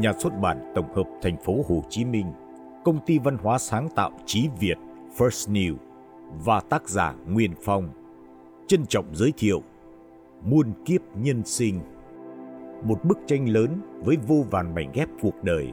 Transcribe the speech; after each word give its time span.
nhà 0.00 0.12
xuất 0.18 0.40
bản 0.40 0.72
tổng 0.74 0.94
hợp 0.94 1.08
thành 1.22 1.36
phố 1.36 1.54
Hồ 1.68 1.82
Chí 1.90 2.04
Minh, 2.04 2.32
công 2.84 2.98
ty 3.06 3.18
văn 3.18 3.38
hóa 3.42 3.58
sáng 3.58 3.88
tạo 3.94 4.10
Chí 4.26 4.48
Việt 4.60 4.78
First 5.16 5.52
New 5.52 5.76
và 6.44 6.60
tác 6.60 6.88
giả 6.88 7.14
Nguyên 7.28 7.52
Phong. 7.64 7.88
Trân 8.66 8.86
trọng 8.86 9.06
giới 9.12 9.32
thiệu 9.38 9.62
Muôn 10.42 10.72
kiếp 10.84 11.00
nhân 11.16 11.42
sinh. 11.44 11.80
Một 12.82 13.04
bức 13.04 13.18
tranh 13.26 13.48
lớn 13.48 13.80
với 14.04 14.16
vô 14.26 14.44
vàn 14.50 14.74
mảnh 14.74 14.90
ghép 14.94 15.08
cuộc 15.22 15.44
đời. 15.44 15.68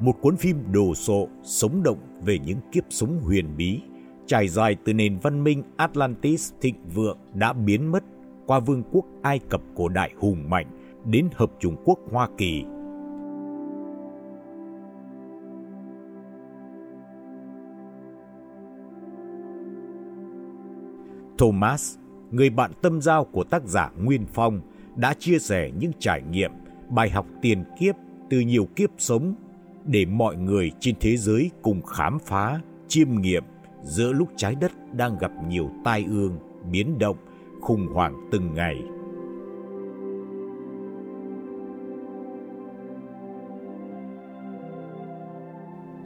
Một 0.00 0.20
cuốn 0.20 0.36
phim 0.36 0.72
đồ 0.72 0.94
sộ 0.94 1.28
sống 1.42 1.82
động 1.82 1.98
về 2.24 2.38
những 2.38 2.58
kiếp 2.72 2.84
sống 2.90 3.20
huyền 3.22 3.56
bí 3.56 3.80
trải 4.26 4.48
dài 4.48 4.76
từ 4.84 4.92
nền 4.92 5.18
văn 5.22 5.44
minh 5.44 5.62
Atlantis 5.76 6.52
thịnh 6.60 6.74
vượng 6.94 7.18
đã 7.34 7.52
biến 7.52 7.92
mất 7.92 8.04
qua 8.46 8.60
vương 8.60 8.82
quốc 8.92 9.04
Ai 9.22 9.38
Cập 9.38 9.60
cổ 9.74 9.88
đại 9.88 10.10
hùng 10.18 10.50
mạnh 10.50 10.66
đến 11.04 11.28
hợp 11.34 11.52
chủng 11.60 11.76
quốc 11.84 11.98
Hoa 12.10 12.28
Kỳ. 12.38 12.64
Thomas, 21.38 21.96
người 22.30 22.50
bạn 22.50 22.70
tâm 22.82 23.00
giao 23.00 23.24
của 23.24 23.44
tác 23.44 23.64
giả 23.64 23.90
Nguyên 24.02 24.26
Phong, 24.32 24.60
đã 24.96 25.14
chia 25.18 25.38
sẻ 25.38 25.70
những 25.78 25.92
trải 25.98 26.22
nghiệm, 26.30 26.50
bài 26.88 27.10
học 27.10 27.26
tiền 27.42 27.64
kiếp 27.78 27.94
từ 28.30 28.40
nhiều 28.40 28.68
kiếp 28.76 28.90
sống 28.98 29.34
để 29.84 30.04
mọi 30.04 30.36
người 30.36 30.70
trên 30.80 30.94
thế 31.00 31.16
giới 31.16 31.50
cùng 31.62 31.82
khám 31.82 32.18
phá, 32.18 32.60
chiêm 32.88 33.08
nghiệm 33.20 33.44
giữa 33.82 34.12
lúc 34.12 34.28
trái 34.36 34.54
đất 34.60 34.72
đang 34.92 35.18
gặp 35.18 35.30
nhiều 35.48 35.70
tai 35.84 36.04
ương, 36.08 36.38
biến 36.70 36.98
động, 36.98 37.16
khủng 37.60 37.86
hoảng 37.86 38.28
từng 38.32 38.54
ngày. 38.54 38.82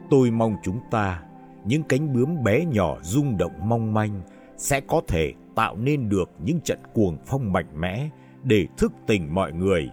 Tôi 0.09 0.31
mong 0.31 0.55
chúng 0.63 0.79
ta, 0.91 1.23
những 1.65 1.83
cánh 1.83 2.13
bướm 2.13 2.43
bé 2.43 2.65
nhỏ 2.65 2.97
rung 3.01 3.37
động 3.37 3.51
mong 3.63 3.93
manh, 3.93 4.21
sẽ 4.59 4.81
có 4.81 5.01
thể 5.07 5.33
tạo 5.55 5.75
nên 5.77 6.09
được 6.09 6.29
những 6.43 6.59
trận 6.61 6.79
cuồng 6.93 7.17
phong 7.25 7.53
mạnh 7.53 7.81
mẽ 7.81 8.09
để 8.43 8.67
thức 8.77 8.91
tỉnh 9.07 9.33
mọi 9.35 9.51
người. 9.53 9.89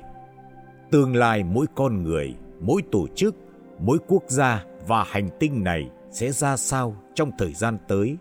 Tương 0.90 1.16
lai 1.16 1.44
mỗi 1.44 1.66
con 1.74 2.02
người, 2.02 2.34
mỗi 2.60 2.82
tổ 2.92 3.06
chức, 3.14 3.36
mỗi 3.78 3.98
quốc 4.08 4.22
gia 4.26 4.64
và 4.86 5.04
hành 5.04 5.28
tinh 5.40 5.64
này 5.64 5.90
sẽ 6.10 6.32
ra 6.32 6.56
sao 6.56 6.96
trong 7.14 7.30
thời 7.38 7.52
gian 7.52 7.78
tới 7.88 8.16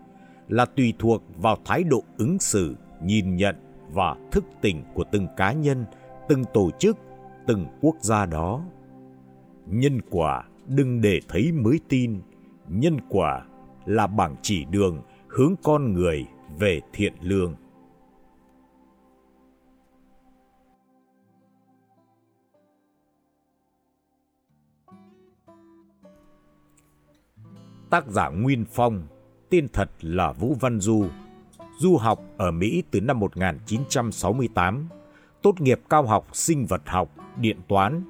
là 0.48 0.64
tùy 0.64 0.94
thuộc 0.98 1.22
vào 1.36 1.56
thái 1.64 1.84
độ 1.84 2.02
ứng 2.18 2.38
xử, 2.38 2.76
nhìn 3.02 3.36
nhận 3.36 3.56
và 3.92 4.16
thức 4.30 4.44
tỉnh 4.60 4.82
của 4.94 5.04
từng 5.12 5.26
cá 5.36 5.52
nhân, 5.52 5.84
từng 6.28 6.44
tổ 6.54 6.70
chức, 6.78 6.96
từng 7.46 7.66
quốc 7.80 7.96
gia 8.00 8.26
đó. 8.26 8.64
Nhân 9.66 10.00
quả 10.10 10.44
đừng 10.66 11.00
để 11.00 11.20
thấy 11.28 11.52
mới 11.52 11.80
tin, 11.88 12.20
nhân 12.68 12.96
quả 13.08 13.42
là 13.84 14.06
bảng 14.06 14.36
chỉ 14.42 14.64
đường 14.64 15.02
hướng 15.28 15.54
con 15.62 15.92
người 15.92 16.26
về 16.58 16.80
thiện 16.92 17.12
lương. 17.20 17.54
Tác 27.90 28.06
giả 28.06 28.28
Nguyên 28.28 28.64
Phong, 28.64 29.06
tên 29.50 29.68
thật 29.72 29.90
là 30.00 30.32
Vũ 30.32 30.56
Văn 30.60 30.80
Du, 30.80 31.06
du 31.78 31.96
học 31.96 32.20
ở 32.36 32.50
Mỹ 32.50 32.82
từ 32.90 33.00
năm 33.00 33.20
1968, 33.20 34.88
tốt 35.42 35.60
nghiệp 35.60 35.80
cao 35.88 36.06
học 36.06 36.36
sinh 36.36 36.66
vật 36.66 36.82
học, 36.86 37.14
điện 37.36 37.56
toán. 37.68 38.02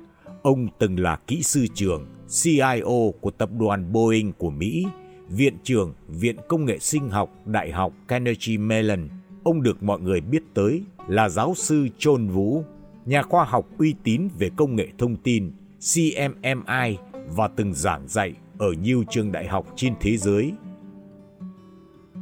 Ông 0.42 0.68
từng 0.78 1.00
là 1.00 1.16
kỹ 1.26 1.42
sư 1.42 1.66
trưởng, 1.74 2.06
CIO 2.42 3.10
của 3.20 3.30
tập 3.30 3.50
đoàn 3.58 3.92
Boeing 3.92 4.32
của 4.32 4.50
Mỹ, 4.50 4.86
viện 5.28 5.56
trưởng 5.62 5.92
Viện 6.08 6.36
Công 6.48 6.64
nghệ 6.64 6.78
Sinh 6.78 7.08
học 7.08 7.30
Đại 7.44 7.72
học 7.72 7.92
Carnegie 8.08 8.56
Mellon. 8.56 9.08
Ông 9.44 9.62
được 9.62 9.82
mọi 9.82 10.00
người 10.00 10.20
biết 10.20 10.42
tới 10.54 10.82
là 11.08 11.28
giáo 11.28 11.54
sư 11.54 11.88
Trôn 11.98 12.28
Vũ, 12.28 12.64
nhà 13.04 13.22
khoa 13.22 13.44
học 13.44 13.66
uy 13.78 13.94
tín 14.02 14.28
về 14.38 14.50
công 14.56 14.76
nghệ 14.76 14.88
thông 14.98 15.16
tin, 15.16 15.52
CMMI 15.94 16.96
và 17.36 17.48
từng 17.48 17.74
giảng 17.74 18.08
dạy 18.08 18.34
ở 18.58 18.72
nhiều 18.72 19.04
trường 19.10 19.32
đại 19.32 19.48
học 19.48 19.66
trên 19.76 19.94
thế 20.00 20.16
giới. 20.16 20.52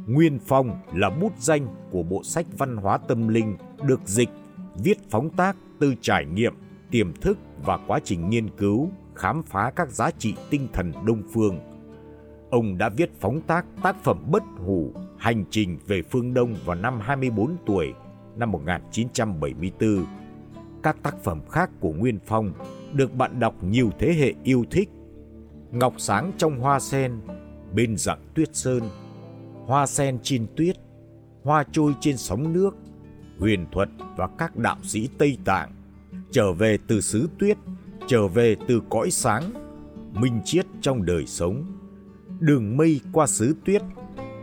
Nguyên 0.07 0.39
Phong 0.39 0.79
là 0.93 1.09
bút 1.09 1.33
danh 1.39 1.67
của 1.91 2.03
bộ 2.03 2.23
sách 2.23 2.45
văn 2.57 2.77
hóa 2.77 2.97
tâm 2.97 3.27
linh 3.27 3.57
được 3.83 4.01
dịch, 4.05 4.29
viết 4.83 4.97
phóng 5.09 5.29
tác 5.29 5.55
từ 5.79 5.95
trải 6.01 6.25
nghiệm, 6.25 6.53
tiềm 6.91 7.13
thức 7.13 7.37
và 7.65 7.79
quá 7.87 7.99
trình 8.03 8.29
nghiên 8.29 8.49
cứu, 8.49 8.89
khám 9.15 9.43
phá 9.43 9.71
các 9.75 9.91
giá 9.91 10.11
trị 10.11 10.33
tinh 10.49 10.67
thần 10.73 10.91
đông 11.05 11.21
phương. 11.33 11.74
Ông 12.49 12.77
đã 12.77 12.89
viết 12.89 13.11
phóng 13.19 13.41
tác 13.41 13.65
tác 13.83 14.03
phẩm 14.03 14.17
Bất 14.31 14.43
Hủ, 14.57 14.93
Hành 15.17 15.45
trình 15.49 15.77
về 15.87 16.01
phương 16.01 16.33
Đông 16.33 16.55
vào 16.65 16.75
năm 16.75 16.99
24 16.99 17.55
tuổi, 17.65 17.93
năm 18.35 18.51
1974. 18.51 20.05
Các 20.83 20.97
tác 21.03 21.23
phẩm 21.23 21.41
khác 21.49 21.69
của 21.79 21.93
Nguyên 21.93 22.19
Phong 22.25 22.53
được 22.93 23.13
bạn 23.13 23.39
đọc 23.39 23.63
nhiều 23.63 23.89
thế 23.99 24.13
hệ 24.13 24.33
yêu 24.43 24.65
thích. 24.71 24.89
Ngọc 25.71 25.93
sáng 25.97 26.31
trong 26.37 26.59
hoa 26.59 26.79
sen 26.79 27.21
bên 27.73 27.97
dạng 27.97 28.21
tuyết 28.35 28.55
sơn 28.55 28.89
hoa 29.65 29.85
sen 29.87 30.19
trên 30.23 30.47
tuyết 30.55 30.75
hoa 31.43 31.63
trôi 31.71 31.93
trên 31.99 32.17
sóng 32.17 32.53
nước 32.53 32.75
huyền 33.39 33.65
thuật 33.71 33.89
và 34.17 34.27
các 34.37 34.55
đạo 34.55 34.77
sĩ 34.83 35.09
tây 35.17 35.37
tạng. 35.45 35.71
Trở 36.31 36.53
về 36.53 36.77
từ 36.87 37.01
xứ 37.01 37.29
tuyết 37.39 37.57
trở 38.07 38.27
về 38.27 38.55
từ 38.67 38.81
cõi 38.89 39.11
sáng 39.11 39.43
minh 40.13 40.41
chiết 40.45 40.65
trong 40.81 41.05
đời 41.05 41.25
sống 41.25 41.74
đường 42.39 42.77
mây 42.77 43.01
qua 43.13 43.27
xứ 43.27 43.55
tuyết 43.65 43.81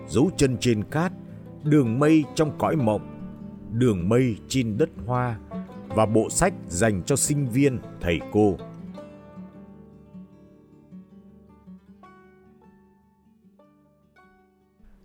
dấu 0.08 0.30
chân 0.36 0.56
trên 0.60 0.84
cát 0.84 1.12
đường 1.64 1.98
mây 1.98 2.24
trong 2.34 2.58
cõi 2.58 2.76
mộng 2.76 3.12
đường 3.72 4.08
mây 4.08 4.36
trên 4.48 4.78
đất 4.78 4.90
hoa 5.06 5.38
và 5.88 6.06
bộ 6.06 6.30
sách 6.30 6.54
dành 6.68 7.02
cho 7.06 7.16
sinh 7.16 7.48
viên 7.48 7.78
thầy 8.00 8.20
cô. 8.32 8.56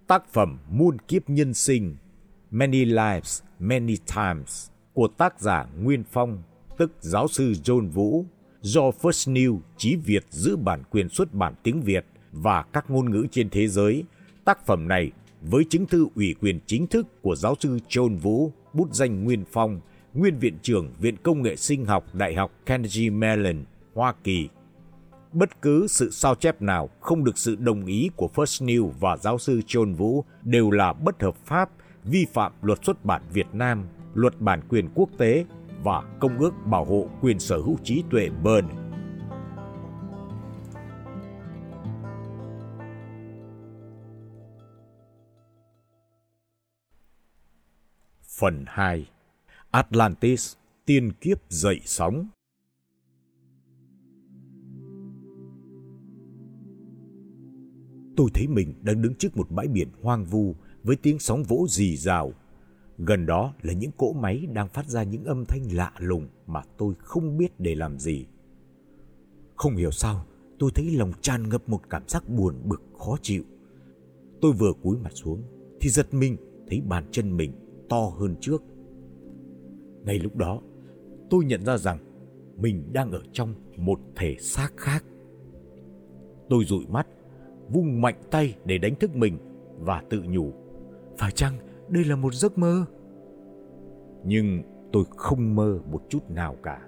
Tác 0.08 0.28
phẩm 0.34 0.60
Muôn 0.70 0.98
kiếp 1.00 1.30
nhân 1.30 1.54
sinh 1.54 1.96
Many 2.52 2.86
Lives, 2.86 3.44
Many 3.60 3.98
Times 4.16 4.70
của 4.94 5.08
tác 5.08 5.40
giả 5.40 5.66
Nguyên 5.80 6.04
Phong, 6.04 6.44
tức 6.78 6.92
giáo 7.00 7.28
sư 7.28 7.54
John 7.64 7.90
Vũ, 7.90 8.26
do 8.62 8.82
First 8.82 9.34
New 9.34 9.60
Chí 9.78 9.96
Việt 9.96 10.26
giữ 10.30 10.56
bản 10.56 10.84
quyền 10.92 11.10
xuất 11.10 11.34
bản 11.34 11.54
tiếng 11.64 11.82
Việt 11.82 12.06
và 12.42 12.64
các 12.74 12.90
ngôn 12.90 13.12
ngữ 13.12 13.28
trên 13.32 13.50
thế 13.50 13.68
giới. 13.68 14.04
Tác 14.46 14.66
phẩm 14.66 14.88
này 14.88 15.12
với 15.42 15.64
chứng 15.64 15.86
thư 15.86 16.08
ủy 16.16 16.36
quyền 16.42 16.60
chính 16.68 16.88
thức 16.88 17.22
của 17.22 17.36
giáo 17.36 17.56
sư 17.60 17.80
John 17.90 18.18
Vũ, 18.18 18.52
bút 18.74 18.94
danh 18.94 19.24
Nguyên 19.24 19.44
Phong, 19.52 19.80
nguyên 20.14 20.40
viện 20.40 20.58
trưởng 20.62 20.92
Viện 21.00 21.16
Công 21.24 21.42
nghệ 21.42 21.56
Sinh 21.56 21.86
học 21.86 22.06
Đại 22.14 22.36
học 22.36 22.52
Carnegie 22.66 23.10
Mellon, 23.10 23.64
Hoa 23.94 24.14
Kỳ 24.24 24.50
bất 25.34 25.62
cứ 25.62 25.88
sự 25.88 26.10
sao 26.12 26.36
chép 26.36 26.62
nào 26.62 26.90
không 27.02 27.24
được 27.24 27.38
sự 27.38 27.56
đồng 27.56 27.86
ý 27.86 28.10
của 28.16 28.30
First 28.36 28.66
New 28.66 28.90
và 29.00 29.18
giáo 29.18 29.38
sư 29.38 29.62
John 29.68 29.96
Vũ 29.96 30.26
đều 30.44 30.72
là 30.72 30.94
bất 30.94 31.22
hợp 31.22 31.36
pháp, 31.46 31.70
vi 32.04 32.26
phạm 32.34 32.52
luật 32.62 32.80
xuất 32.84 33.06
bản 33.06 33.22
Việt 33.34 33.48
Nam, 33.54 33.88
luật 34.14 34.42
bản 34.42 34.62
quyền 34.70 34.90
quốc 34.96 35.10
tế 35.18 35.46
và 35.84 36.02
Công 36.20 36.40
ước 36.40 36.54
Bảo 36.66 36.86
hộ 36.86 37.08
quyền 37.22 37.40
sở 37.40 37.58
hữu 37.58 37.78
trí 37.84 38.04
tuệ 38.10 38.30
Bern. 38.44 38.66
Phần 48.40 48.64
2 48.68 49.10
Atlantis, 49.72 50.54
tiên 50.86 51.12
kiếp 51.22 51.38
dậy 51.50 51.80
sóng 51.86 52.28
tôi 58.16 58.30
thấy 58.34 58.48
mình 58.48 58.74
đang 58.82 59.02
đứng 59.02 59.16
trước 59.16 59.38
một 59.38 59.52
bãi 59.52 59.68
biển 59.68 59.88
hoang 60.02 60.26
vu 60.26 60.56
với 60.84 60.96
tiếng 60.96 61.20
sóng 61.20 61.44
vỗ 61.44 61.66
rì 61.70 61.98
rào. 61.98 62.34
Gần 62.98 63.26
đó 63.26 63.54
là 63.62 63.74
những 63.74 63.92
cỗ 63.98 64.14
máy 64.14 64.48
đang 64.54 64.70
phát 64.70 64.88
ra 64.88 65.04
những 65.04 65.24
âm 65.24 65.46
thanh 65.46 65.64
lạ 65.72 65.94
lùng 65.98 66.28
mà 66.48 66.62
tôi 66.78 66.94
không 67.00 67.38
biết 67.38 67.60
để 67.60 67.76
làm 67.76 68.00
gì. 68.00 68.26
Không 69.56 69.76
hiểu 69.76 69.92
sao, 69.92 70.26
tôi 70.60 70.72
thấy 70.76 70.92
lòng 70.92 71.12
tràn 71.22 71.50
ngập 71.50 71.70
một 71.70 71.82
cảm 71.90 72.04
giác 72.08 72.30
buồn 72.30 72.62
bực 72.64 72.82
khó 72.98 73.18
chịu. 73.22 73.44
Tôi 74.42 74.52
vừa 74.52 74.74
cúi 74.84 74.98
mặt 74.98 75.12
xuống 75.14 75.44
thì 75.80 75.90
giật 75.90 76.14
mình 76.14 76.38
thấy 76.68 76.82
bàn 76.82 77.06
chân 77.12 77.38
mình 77.38 77.67
to 77.90 78.12
hơn 78.20 78.36
trước. 78.42 78.64
Ngay 80.06 80.20
lúc 80.20 80.36
đó, 80.36 80.62
tôi 81.30 81.46
nhận 81.46 81.66
ra 81.66 81.78
rằng 81.78 81.98
mình 82.58 82.94
đang 82.94 83.12
ở 83.12 83.22
trong 83.32 83.54
một 83.78 84.00
thể 84.16 84.36
xác 84.40 84.70
khác. 84.78 85.06
Tôi 86.50 86.66
dụi 86.66 86.86
mắt 86.88 87.08
vung 87.70 88.02
mạnh 88.02 88.22
tay 88.32 88.56
để 88.66 88.78
đánh 88.78 88.96
thức 88.96 89.16
mình 89.16 89.38
và 89.80 90.04
tự 90.10 90.24
nhủ 90.24 90.52
phải 91.18 91.32
chăng 91.32 91.54
đây 91.90 92.04
là 92.04 92.16
một 92.16 92.34
giấc 92.34 92.58
mơ 92.58 92.86
nhưng 94.24 94.64
tôi 94.92 95.04
không 95.10 95.56
mơ 95.56 95.80
một 95.92 96.02
chút 96.10 96.30
nào 96.30 96.56
cả 96.64 96.88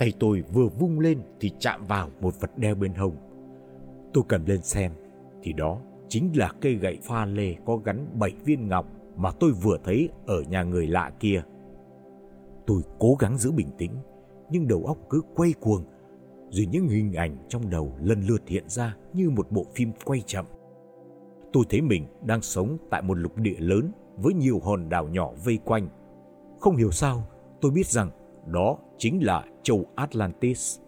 Tay 0.00 0.12
tôi 0.18 0.42
vừa 0.52 0.68
vung 0.68 1.00
lên 1.00 1.18
thì 1.40 1.50
chạm 1.58 1.86
vào 1.86 2.10
một 2.20 2.40
vật 2.40 2.58
đeo 2.58 2.74
bên 2.74 2.94
hông. 2.94 3.16
Tôi 4.12 4.24
cầm 4.28 4.44
lên 4.46 4.62
xem, 4.62 4.92
thì 5.42 5.52
đó 5.52 5.80
chính 6.08 6.30
là 6.34 6.52
cây 6.60 6.74
gậy 6.74 6.98
pha 7.02 7.26
lê 7.26 7.56
có 7.66 7.76
gắn 7.76 8.06
bảy 8.18 8.32
viên 8.44 8.68
ngọc 8.68 8.86
mà 9.20 9.30
tôi 9.40 9.52
vừa 9.52 9.76
thấy 9.84 10.08
ở 10.26 10.42
nhà 10.42 10.62
người 10.62 10.86
lạ 10.86 11.12
kia. 11.20 11.42
Tôi 12.66 12.82
cố 12.98 13.16
gắng 13.18 13.38
giữ 13.38 13.52
bình 13.52 13.68
tĩnh, 13.78 13.92
nhưng 14.50 14.68
đầu 14.68 14.84
óc 14.86 14.98
cứ 15.10 15.22
quay 15.34 15.52
cuồng, 15.60 15.84
rồi 16.50 16.66
những 16.66 16.88
hình 16.88 17.12
ảnh 17.12 17.36
trong 17.48 17.70
đầu 17.70 17.94
lần 18.02 18.22
lượt 18.22 18.42
hiện 18.46 18.64
ra 18.68 18.96
như 19.12 19.30
một 19.30 19.50
bộ 19.50 19.66
phim 19.74 19.92
quay 20.04 20.20
chậm. 20.26 20.44
Tôi 21.52 21.64
thấy 21.70 21.80
mình 21.80 22.06
đang 22.24 22.42
sống 22.42 22.76
tại 22.90 23.02
một 23.02 23.18
lục 23.18 23.36
địa 23.36 23.56
lớn 23.58 23.92
với 24.16 24.34
nhiều 24.34 24.60
hòn 24.64 24.88
đảo 24.88 25.08
nhỏ 25.08 25.30
vây 25.44 25.58
quanh. 25.64 25.88
Không 26.60 26.76
hiểu 26.76 26.90
sao, 26.90 27.22
tôi 27.60 27.72
biết 27.72 27.86
rằng 27.86 28.10
đó 28.46 28.78
chính 28.98 29.24
là 29.24 29.44
châu 29.62 29.84
Atlantis. 29.94 30.78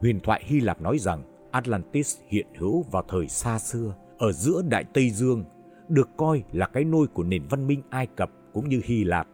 Huyền 0.00 0.20
thoại 0.20 0.42
Hy 0.44 0.60
Lạp 0.60 0.80
nói 0.80 0.98
rằng 0.98 1.22
Atlantis 1.50 2.16
hiện 2.28 2.46
hữu 2.58 2.82
vào 2.82 3.04
thời 3.08 3.28
xa 3.28 3.58
xưa 3.58 3.94
ở 4.18 4.32
giữa 4.32 4.62
Đại 4.68 4.84
Tây 4.94 5.10
Dương, 5.10 5.44
được 5.90 6.08
coi 6.16 6.44
là 6.52 6.66
cái 6.66 6.84
nôi 6.84 7.06
của 7.06 7.22
nền 7.22 7.42
văn 7.50 7.66
minh 7.66 7.82
Ai 7.90 8.06
Cập 8.06 8.30
cũng 8.52 8.68
như 8.68 8.80
Hy 8.84 9.04
Lạp 9.04 9.28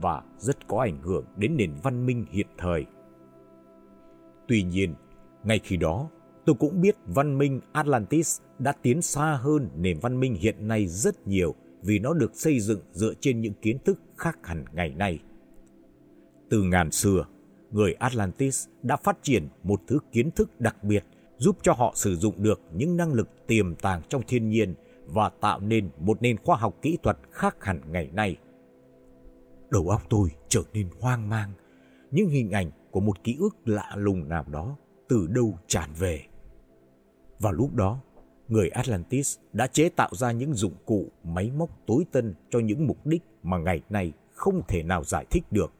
và 0.00 0.22
rất 0.38 0.68
có 0.68 0.80
ảnh 0.80 1.02
hưởng 1.02 1.24
đến 1.36 1.56
nền 1.56 1.70
văn 1.82 2.06
minh 2.06 2.26
hiện 2.30 2.46
thời. 2.58 2.86
Tuy 4.48 4.62
nhiên, 4.62 4.94
ngay 5.44 5.58
khi 5.58 5.76
đó, 5.76 6.08
tôi 6.44 6.56
cũng 6.58 6.80
biết 6.80 6.96
văn 7.06 7.38
minh 7.38 7.60
Atlantis 7.72 8.40
đã 8.58 8.72
tiến 8.72 9.02
xa 9.02 9.38
hơn 9.42 9.68
nền 9.76 9.98
văn 9.98 10.20
minh 10.20 10.34
hiện 10.34 10.68
nay 10.68 10.86
rất 10.86 11.26
nhiều 11.26 11.54
vì 11.82 11.98
nó 11.98 12.14
được 12.14 12.36
xây 12.36 12.60
dựng 12.60 12.80
dựa 12.92 13.14
trên 13.20 13.40
những 13.40 13.54
kiến 13.62 13.78
thức 13.84 13.98
khác 14.16 14.38
hẳn 14.42 14.64
ngày 14.72 14.94
nay. 14.94 15.18
Từ 16.48 16.62
ngàn 16.62 16.90
xưa, 16.90 17.26
người 17.70 17.92
Atlantis 17.92 18.66
đã 18.82 18.96
phát 18.96 19.18
triển 19.22 19.48
một 19.62 19.80
thứ 19.86 19.98
kiến 20.12 20.30
thức 20.30 20.60
đặc 20.60 20.84
biệt 20.84 21.04
giúp 21.38 21.58
cho 21.62 21.72
họ 21.72 21.92
sử 21.96 22.16
dụng 22.16 22.42
được 22.42 22.60
những 22.74 22.96
năng 22.96 23.12
lực 23.12 23.28
tiềm 23.46 23.74
tàng 23.74 24.02
trong 24.08 24.22
thiên 24.28 24.48
nhiên 24.48 24.74
và 25.06 25.28
tạo 25.28 25.60
nên 25.60 25.90
một 25.98 26.22
nền 26.22 26.36
khoa 26.36 26.56
học 26.56 26.74
kỹ 26.82 26.98
thuật 27.02 27.18
khác 27.30 27.64
hẳn 27.64 27.80
ngày 27.90 28.10
nay. 28.12 28.36
Đầu 29.70 29.88
óc 29.88 30.02
tôi 30.08 30.30
trở 30.48 30.62
nên 30.72 30.88
hoang 31.00 31.28
mang, 31.28 31.52
những 32.10 32.28
hình 32.28 32.50
ảnh 32.50 32.70
của 32.90 33.00
một 33.00 33.24
ký 33.24 33.36
ức 33.40 33.56
lạ 33.64 33.92
lùng 33.96 34.28
nào 34.28 34.44
đó 34.50 34.76
từ 35.08 35.26
đâu 35.26 35.58
tràn 35.66 35.90
về. 35.98 36.22
Vào 37.38 37.52
lúc 37.52 37.74
đó, 37.74 38.00
người 38.48 38.68
Atlantis 38.68 39.38
đã 39.52 39.66
chế 39.66 39.88
tạo 39.88 40.10
ra 40.12 40.32
những 40.32 40.54
dụng 40.54 40.74
cụ 40.86 41.08
máy 41.24 41.50
móc 41.50 41.70
tối 41.86 42.04
tân 42.12 42.34
cho 42.50 42.58
những 42.58 42.86
mục 42.86 43.06
đích 43.06 43.22
mà 43.42 43.58
ngày 43.58 43.82
nay 43.90 44.12
không 44.34 44.62
thể 44.68 44.82
nào 44.82 45.04
giải 45.04 45.24
thích 45.30 45.44
được. 45.50 45.72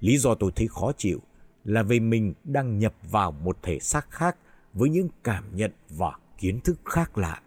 Lý 0.00 0.18
do 0.18 0.34
tôi 0.34 0.52
thấy 0.56 0.68
khó 0.68 0.92
chịu 0.96 1.20
là 1.64 1.82
vì 1.82 2.00
mình 2.00 2.34
đang 2.44 2.78
nhập 2.78 2.94
vào 3.10 3.32
một 3.32 3.58
thể 3.62 3.78
xác 3.80 4.10
khác 4.10 4.36
với 4.72 4.90
những 4.90 5.08
cảm 5.24 5.44
nhận 5.56 5.72
và 5.88 6.12
kiến 6.38 6.60
thức 6.60 6.80
khác 6.84 7.18
lạ. 7.18 7.42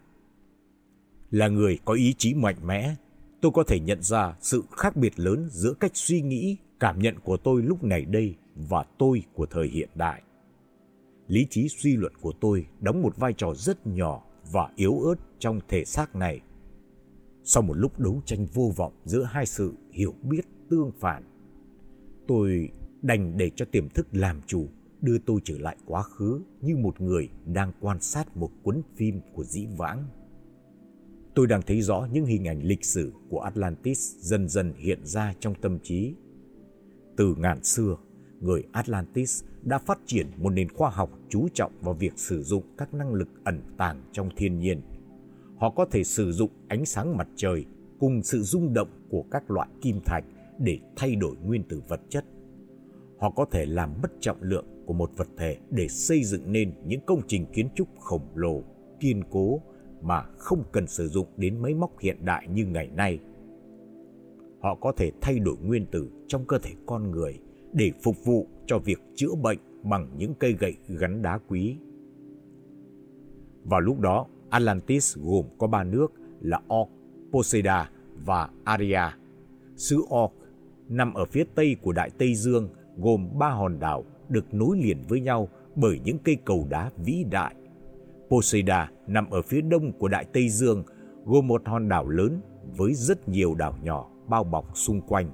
Là 1.32 1.48
người 1.48 1.80
có 1.86 1.94
ý 1.94 2.14
chí 2.18 2.34
mạnh 2.34 2.58
mẽ, 2.66 2.96
tôi 3.42 3.52
có 3.56 3.64
thể 3.64 3.80
nhận 3.80 4.04
ra 4.04 4.36
sự 4.42 4.64
khác 4.72 4.96
biệt 4.96 5.20
lớn 5.20 5.48
giữa 5.52 5.74
cách 5.74 5.92
suy 5.94 6.22
nghĩ, 6.22 6.58
cảm 6.80 7.00
nhận 7.00 7.20
của 7.20 7.38
tôi 7.38 7.62
lúc 7.62 7.84
này 7.84 8.06
đây 8.06 8.36
và 8.56 8.84
tôi 8.98 9.24
của 9.34 9.46
thời 9.46 9.68
hiện 9.68 9.90
đại. 9.96 10.22
Lý 11.28 11.48
trí 11.50 11.68
suy 11.70 11.96
luận 11.96 12.14
của 12.22 12.32
tôi 12.32 12.66
đóng 12.80 13.02
một 13.02 13.18
vai 13.18 13.34
trò 13.34 13.54
rất 13.56 13.88
nhỏ 13.88 14.24
và 14.52 14.70
yếu 14.76 15.00
ớt 15.00 15.16
trong 15.40 15.60
thể 15.68 15.86
xác 15.86 16.16
này. 16.16 16.42
Sau 17.44 17.64
một 17.64 17.74
lúc 17.74 18.00
đấu 18.00 18.22
tranh 18.26 18.46
vô 18.54 18.72
vọng 18.76 18.94
giữa 19.06 19.24
hai 19.24 19.46
sự 19.46 19.74
hiểu 19.92 20.14
biết 20.24 20.46
tương 20.70 20.92
phản, 21.00 21.24
tôi 22.28 22.70
đành 23.02 23.38
để 23.38 23.52
cho 23.56 23.66
tiềm 23.66 23.90
thức 23.90 24.08
làm 24.12 24.42
chủ, 24.48 24.68
đưa 25.02 25.18
tôi 25.18 25.40
trở 25.44 25.58
lại 25.58 25.78
quá 25.86 26.04
khứ 26.04 26.42
như 26.62 26.78
một 26.78 27.02
người 27.02 27.30
đang 27.46 27.72
quan 27.80 28.02
sát 28.02 28.38
một 28.38 28.50
cuốn 28.64 28.82
phim 28.96 29.22
của 29.34 29.44
dĩ 29.44 29.68
vãng. 29.78 30.06
Tôi 31.38 31.48
đang 31.48 31.62
thấy 31.62 31.82
rõ 31.82 32.08
những 32.12 32.26
hình 32.26 32.48
ảnh 32.48 32.64
lịch 32.64 32.86
sử 32.86 33.14
của 33.30 33.40
Atlantis 33.40 34.16
dần 34.20 34.50
dần 34.50 34.74
hiện 34.78 35.06
ra 35.06 35.34
trong 35.40 35.56
tâm 35.62 35.80
trí. 35.84 36.14
Từ 37.18 37.36
ngàn 37.38 37.64
xưa, 37.64 37.98
người 38.40 38.64
Atlantis 38.72 39.44
đã 39.64 39.78
phát 39.78 40.00
triển 40.06 40.28
một 40.38 40.50
nền 40.50 40.70
khoa 40.70 40.90
học 40.90 41.10
chú 41.30 41.48
trọng 41.54 41.72
vào 41.82 41.94
việc 41.94 42.14
sử 42.16 42.44
dụng 42.44 42.64
các 42.78 42.94
năng 42.94 43.14
lực 43.14 43.28
ẩn 43.44 43.62
tàng 43.78 44.02
trong 44.12 44.30
thiên 44.38 44.60
nhiên. 44.60 44.82
Họ 45.58 45.70
có 45.70 45.86
thể 45.86 46.04
sử 46.04 46.32
dụng 46.32 46.50
ánh 46.68 46.86
sáng 46.86 47.18
mặt 47.18 47.28
trời 47.36 47.66
cùng 48.00 48.24
sự 48.24 48.42
rung 48.42 48.74
động 48.74 48.90
của 49.10 49.24
các 49.32 49.52
loại 49.52 49.68
kim 49.82 50.00
thạch 50.06 50.24
để 50.60 50.80
thay 50.96 51.16
đổi 51.16 51.36
nguyên 51.46 51.64
tử 51.64 51.82
vật 51.88 52.02
chất 52.10 52.26
họ 53.20 53.30
có 53.30 53.46
thể 53.52 53.66
làm 53.66 54.02
mất 54.02 54.12
trọng 54.20 54.38
lượng 54.42 54.66
của 54.86 54.94
một 54.94 55.12
vật 55.18 55.28
thể 55.38 55.58
để 55.70 55.88
xây 55.88 56.24
dựng 56.24 56.52
nên 56.52 56.74
những 56.86 57.02
công 57.06 57.22
trình 57.28 57.46
kiến 57.54 57.70
trúc 57.76 57.88
khổng 58.00 58.28
lồ, 58.36 58.64
kiên 59.00 59.24
cố 59.30 59.62
mà 60.02 60.22
không 60.38 60.64
cần 60.72 60.88
sử 60.88 61.08
dụng 61.08 61.28
đến 61.38 61.62
máy 61.62 61.74
móc 61.74 62.00
hiện 62.00 62.18
đại 62.26 62.48
như 62.48 62.66
ngày 62.66 62.90
nay. 62.96 63.20
Họ 64.60 64.76
có 64.76 64.92
thể 64.92 65.12
thay 65.22 65.40
đổi 65.40 65.56
nguyên 65.64 65.86
tử 65.86 66.10
trong 66.28 66.46
cơ 66.46 66.58
thể 66.60 66.72
con 66.86 67.12
người 67.12 67.40
để 67.74 67.92
phục 68.04 68.26
vụ 68.26 68.48
cho 68.66 68.80
việc 68.80 69.00
chữa 69.16 69.36
bệnh 69.42 69.60
bằng 69.84 70.10
những 70.18 70.34
cây 70.40 70.56
gậy 70.60 70.76
gắn 70.88 71.22
đá 71.22 71.40
quý. 71.48 71.78
Vào 73.64 73.80
lúc 73.80 74.00
đó, 74.00 74.26
Atlantis 74.50 75.18
gồm 75.18 75.46
có 75.58 75.68
ba 75.68 75.84
nước 75.84 76.14
là 76.42 76.62
Orc, 76.74 76.90
Poseida 77.32 77.92
và 78.26 78.50
Aria. 78.64 79.02
Xứ 79.76 79.98
Orc 79.98 80.34
nằm 80.90 81.14
ở 81.14 81.26
phía 81.26 81.44
tây 81.56 81.76
của 81.82 81.92
Đại 81.92 82.10
Tây 82.18 82.36
Dương 82.36 82.70
gồm 82.98 83.30
ba 83.40 83.50
hòn 83.50 83.80
đảo 83.80 84.04
được 84.30 84.54
nối 84.54 84.78
liền 84.78 84.98
với 85.08 85.22
nhau 85.22 85.50
bởi 85.76 86.00
những 86.04 86.18
cây 86.24 86.38
cầu 86.46 86.68
đá 86.70 86.92
vĩ 86.98 87.26
đại. 87.32 87.56
Poseida 88.30 88.92
nằm 89.08 89.30
ở 89.30 89.42
phía 89.42 89.62
đông 89.62 89.92
của 89.92 90.08
Đại 90.08 90.26
Tây 90.34 90.50
Dương, 90.50 90.84
gồm 91.26 91.48
một 91.48 91.62
hòn 91.66 91.90
đảo 91.90 92.08
lớn 92.10 92.42
với 92.78 92.94
rất 92.94 93.30
nhiều 93.30 93.56
đảo 93.56 93.78
nhỏ 93.84 94.10
bao 94.28 94.44
bọc 94.44 94.78
xung 94.78 95.02
quanh. 95.02 95.32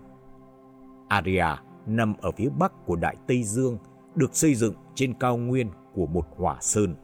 Aria 1.08 1.46
nằm 1.86 2.14
ở 2.22 2.32
phía 2.32 2.50
bắc 2.60 2.86
của 2.86 2.96
Đại 2.96 3.16
Tây 3.28 3.44
Dương, 3.44 3.78
được 4.16 4.36
xây 4.36 4.56
dựng 4.56 4.74
trên 4.96 5.14
cao 5.14 5.38
nguyên 5.38 5.70
của 5.94 6.06
một 6.06 6.26
hỏa 6.36 6.58
sơn. 6.62 6.96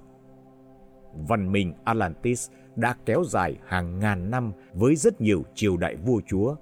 Văn 1.28 1.52
minh 1.52 1.74
Atlantis 1.84 2.50
đã 2.76 2.96
kéo 3.06 3.24
dài 3.24 3.58
hàng 3.66 4.00
ngàn 4.00 4.32
năm 4.32 4.52
với 4.74 4.96
rất 4.96 5.22
nhiều 5.22 5.44
triều 5.56 5.78
đại 5.78 5.96
vua 5.96 6.22
chúa. 6.28 6.56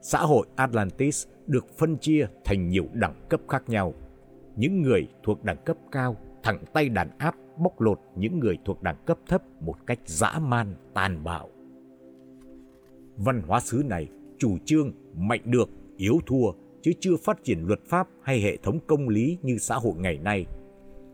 Xã 0.00 0.18
hội 0.18 0.46
Atlantis 0.56 1.26
được 1.46 1.78
phân 1.78 1.98
chia 1.98 2.26
thành 2.44 2.68
nhiều 2.68 2.84
đẳng 2.92 3.14
cấp 3.28 3.40
khác 3.48 3.62
nhau. 3.66 3.94
Những 4.56 4.82
người 4.82 5.08
thuộc 5.22 5.44
đẳng 5.44 5.64
cấp 5.64 5.76
cao 5.92 6.16
thẳng 6.42 6.64
tay 6.72 6.88
đàn 6.88 7.18
áp 7.18 7.34
bóc 7.58 7.80
lột 7.80 8.00
những 8.16 8.38
người 8.38 8.58
thuộc 8.64 8.82
đẳng 8.82 8.96
cấp 9.06 9.18
thấp 9.28 9.42
một 9.60 9.74
cách 9.86 9.98
dã 10.06 10.38
man, 10.38 10.74
tàn 10.94 11.24
bạo. 11.24 11.48
Văn 13.16 13.42
hóa 13.46 13.60
xứ 13.60 13.82
này 13.86 14.08
chủ 14.38 14.58
trương 14.64 14.92
mạnh 15.16 15.40
được, 15.44 15.68
yếu 15.96 16.18
thua 16.26 16.52
chứ 16.82 16.92
chưa 17.00 17.16
phát 17.16 17.44
triển 17.44 17.66
luật 17.66 17.80
pháp 17.86 18.08
hay 18.22 18.40
hệ 18.40 18.56
thống 18.56 18.78
công 18.86 19.08
lý 19.08 19.38
như 19.42 19.58
xã 19.58 19.74
hội 19.74 19.94
ngày 19.96 20.18
nay. 20.18 20.46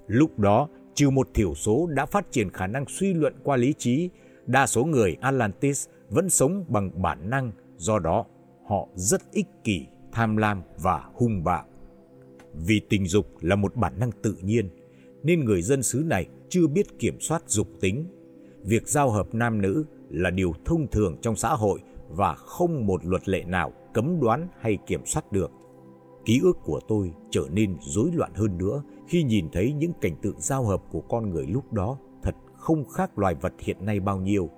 Lúc 0.07 0.39
đó, 0.39 0.69
trừ 0.95 1.11
một 1.11 1.29
thiểu 1.35 1.55
số 1.55 1.87
đã 1.87 2.07
phát 2.07 2.33
triển 2.33 2.51
khả 2.51 2.67
năng 2.67 2.85
suy 2.89 3.15
luận 3.15 3.35
qua 3.43 3.57
lý 3.57 3.73
trí, 3.79 4.11
đa 4.47 4.67
số 4.67 4.85
người 4.85 5.17
Atlantis 5.21 5.89
vẫn 6.09 6.31
sống 6.31 6.65
bằng 6.69 7.03
bản 7.03 7.31
năng, 7.31 7.53
do 7.77 7.99
đó 7.99 8.25
họ 8.65 8.89
rất 8.95 9.33
ích 9.33 9.47
kỷ 9.65 9.87
tham 10.13 10.37
lam 10.37 10.63
và 10.83 11.11
hung 11.15 11.45
bạo. 11.45 11.65
Vì 12.55 12.81
tình 12.89 13.07
dục 13.07 13.27
là 13.41 13.57
một 13.57 13.77
bản 13.77 13.99
năng 13.99 14.11
tự 14.23 14.35
nhiên, 14.43 14.69
nên 15.23 15.45
người 15.45 15.63
dân 15.63 15.83
xứ 15.83 16.03
này 16.07 16.27
chưa 16.49 16.67
biết 16.67 16.99
kiểm 16.99 17.21
soát 17.21 17.43
dục 17.47 17.69
tính. 17.81 18.07
Việc 18.63 18.89
giao 18.89 19.11
hợp 19.11 19.35
nam 19.35 19.61
nữ 19.61 19.85
là 20.11 20.31
điều 20.31 20.53
thông 20.65 20.87
thường 20.87 21.17
trong 21.23 21.37
xã 21.37 21.49
hội 21.49 21.81
và 22.09 22.35
không 22.35 22.87
một 22.87 23.05
luật 23.05 23.29
lệ 23.29 23.45
nào 23.45 23.73
cấm 23.95 24.21
đoán 24.21 24.49
hay 24.61 24.79
kiểm 24.87 25.07
soát 25.07 25.33
được. 25.33 25.51
Ký 26.25 26.41
ức 26.43 26.57
của 26.65 26.81
tôi 26.89 27.13
trở 27.31 27.43
nên 27.53 27.77
rối 27.81 28.11
loạn 28.15 28.31
hơn 28.35 28.59
nữa 28.59 28.83
khi 29.09 29.23
nhìn 29.23 29.49
thấy 29.53 29.73
những 29.73 29.93
cảnh 30.01 30.17
tượng 30.23 30.41
giao 30.41 30.65
hợp 30.65 30.83
của 30.91 31.01
con 31.01 31.31
người 31.31 31.47
lúc 31.47 31.73
đó 31.73 31.99
thật 32.23 32.35
không 32.57 32.89
khác 32.89 33.19
loài 33.19 33.35
vật 33.35 33.53
hiện 33.59 33.77
nay 33.81 34.01
bao 34.01 34.21
nhiêu. 34.21 34.51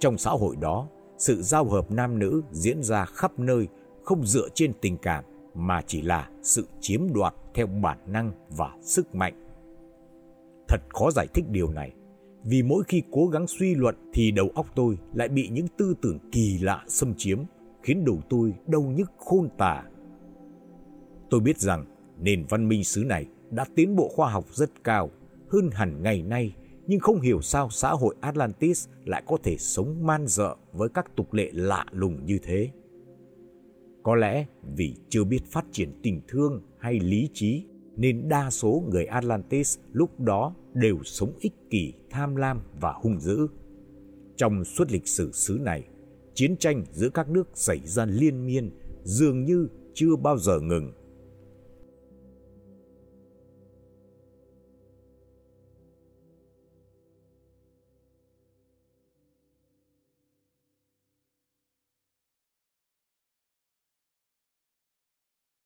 Trong 0.00 0.18
xã 0.18 0.30
hội 0.30 0.56
đó, 0.56 0.88
sự 1.18 1.42
giao 1.42 1.64
hợp 1.64 1.90
nam 1.90 2.18
nữ 2.18 2.42
diễn 2.50 2.82
ra 2.82 3.04
khắp 3.04 3.38
nơi 3.38 3.68
không 4.02 4.26
dựa 4.26 4.48
trên 4.54 4.72
tình 4.80 4.98
cảm 4.98 5.24
mà 5.54 5.82
chỉ 5.86 6.02
là 6.02 6.30
sự 6.42 6.66
chiếm 6.80 7.00
đoạt 7.12 7.34
theo 7.54 7.66
bản 7.66 7.98
năng 8.06 8.32
và 8.56 8.76
sức 8.80 9.14
mạnh. 9.14 9.41
Thật 10.72 10.82
khó 10.88 11.10
giải 11.10 11.26
thích 11.34 11.44
điều 11.50 11.72
này, 11.72 11.92
vì 12.44 12.62
mỗi 12.62 12.84
khi 12.88 13.02
cố 13.10 13.26
gắng 13.26 13.46
suy 13.46 13.74
luận 13.74 13.94
thì 14.12 14.30
đầu 14.30 14.50
óc 14.54 14.66
tôi 14.74 14.98
lại 15.14 15.28
bị 15.28 15.48
những 15.48 15.66
tư 15.78 15.94
tưởng 16.02 16.18
kỳ 16.32 16.58
lạ 16.58 16.84
xâm 16.88 17.14
chiếm, 17.16 17.38
khiến 17.82 18.04
đầu 18.04 18.20
tôi 18.30 18.54
đau 18.66 18.82
nhức 18.82 19.10
khôn 19.18 19.48
tả. 19.58 19.84
Tôi 21.30 21.40
biết 21.40 21.58
rằng 21.58 21.84
nền 22.18 22.44
văn 22.48 22.68
minh 22.68 22.84
xứ 22.84 23.04
này 23.04 23.26
đã 23.50 23.64
tiến 23.74 23.96
bộ 23.96 24.08
khoa 24.08 24.30
học 24.30 24.44
rất 24.52 24.84
cao, 24.84 25.10
hơn 25.48 25.70
hẳn 25.72 26.02
ngày 26.02 26.22
nay, 26.22 26.54
nhưng 26.86 27.00
không 27.00 27.20
hiểu 27.20 27.40
sao 27.40 27.70
xã 27.70 27.90
hội 27.90 28.14
Atlantis 28.20 28.88
lại 29.04 29.22
có 29.26 29.36
thể 29.42 29.56
sống 29.58 30.06
man 30.06 30.26
dợ 30.26 30.56
với 30.72 30.88
các 30.88 31.16
tục 31.16 31.32
lệ 31.32 31.50
lạ 31.52 31.86
lùng 31.90 32.26
như 32.26 32.38
thế. 32.42 32.70
Có 34.02 34.14
lẽ 34.14 34.46
vì 34.76 34.94
chưa 35.08 35.24
biết 35.24 35.44
phát 35.50 35.64
triển 35.72 36.00
tình 36.02 36.20
thương 36.28 36.62
hay 36.78 37.00
lý 37.00 37.28
trí 37.34 37.64
nên 37.96 38.28
đa 38.28 38.50
số 38.50 38.84
người 38.90 39.04
Atlantis 39.04 39.78
lúc 39.92 40.20
đó 40.20 40.54
đều 40.74 40.98
sống 41.04 41.32
ích 41.40 41.54
kỷ, 41.70 41.94
tham 42.10 42.36
lam 42.36 42.60
và 42.80 42.92
hung 42.92 43.20
dữ. 43.20 43.46
Trong 44.36 44.64
suốt 44.64 44.92
lịch 44.92 45.08
sử 45.08 45.32
xứ 45.32 45.58
này, 45.60 45.84
chiến 46.34 46.56
tranh 46.56 46.84
giữa 46.92 47.08
các 47.08 47.28
nước 47.28 47.48
xảy 47.54 47.80
ra 47.84 48.04
liên 48.04 48.46
miên 48.46 48.70
dường 49.02 49.44
như 49.44 49.68
chưa 49.94 50.16
bao 50.16 50.38
giờ 50.38 50.60
ngừng 50.60 50.92